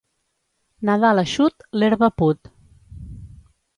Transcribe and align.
Nadal 0.89 1.21
eixut, 1.23 1.67
l'herba 1.81 2.09
put. 2.23 2.51